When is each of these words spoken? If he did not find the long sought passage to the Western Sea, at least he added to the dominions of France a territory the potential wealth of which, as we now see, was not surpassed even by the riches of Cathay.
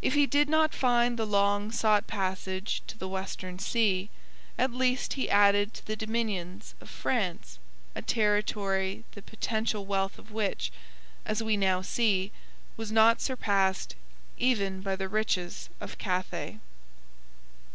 If 0.00 0.14
he 0.14 0.24
did 0.26 0.48
not 0.48 0.72
find 0.72 1.18
the 1.18 1.26
long 1.26 1.70
sought 1.72 2.06
passage 2.06 2.80
to 2.86 2.96
the 2.96 3.06
Western 3.06 3.58
Sea, 3.58 4.08
at 4.56 4.72
least 4.72 5.12
he 5.12 5.28
added 5.28 5.74
to 5.74 5.86
the 5.86 5.94
dominions 5.94 6.74
of 6.80 6.88
France 6.88 7.58
a 7.94 8.00
territory 8.00 9.04
the 9.12 9.20
potential 9.20 9.84
wealth 9.84 10.18
of 10.18 10.32
which, 10.32 10.72
as 11.26 11.42
we 11.42 11.58
now 11.58 11.82
see, 11.82 12.32
was 12.78 12.90
not 12.90 13.20
surpassed 13.20 13.94
even 14.38 14.80
by 14.80 14.96
the 14.96 15.06
riches 15.06 15.68
of 15.82 15.98
Cathay. 15.98 16.58